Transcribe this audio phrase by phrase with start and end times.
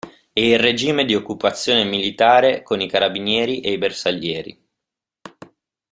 [0.33, 4.59] E il regime di occupazione militare con i carabinieri e i bersaglieri.